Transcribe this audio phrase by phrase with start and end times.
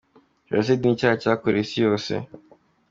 [0.49, 2.13] Jenoside ni icyaha cyakorewe isi yose.